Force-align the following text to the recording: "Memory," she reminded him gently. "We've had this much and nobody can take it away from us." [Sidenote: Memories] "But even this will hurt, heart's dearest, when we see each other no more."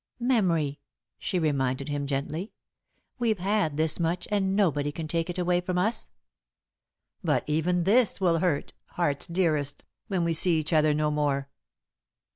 "Memory," 0.19 0.79
she 1.19 1.37
reminded 1.37 1.87
him 1.87 2.07
gently. 2.07 2.53
"We've 3.19 3.37
had 3.37 3.77
this 3.77 3.99
much 3.99 4.27
and 4.31 4.55
nobody 4.55 4.91
can 4.91 5.07
take 5.07 5.29
it 5.29 5.37
away 5.37 5.61
from 5.61 5.77
us." 5.77 6.09
[Sidenote: 7.21 7.27
Memories] 7.27 7.43
"But 7.45 7.53
even 7.53 7.83
this 7.83 8.19
will 8.19 8.39
hurt, 8.39 8.73
heart's 8.85 9.27
dearest, 9.27 9.85
when 10.07 10.23
we 10.23 10.33
see 10.33 10.57
each 10.57 10.73
other 10.73 10.95
no 10.95 11.11
more." 11.11 11.49